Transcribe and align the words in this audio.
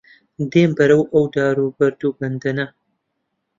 دێم 0.51 0.71
بەرەو 0.77 1.01
ئەو 1.13 1.25
دار 1.35 1.55
و 1.59 1.75
بەرد 1.77 2.01
و 2.07 2.15
بەندەنە 2.19 2.65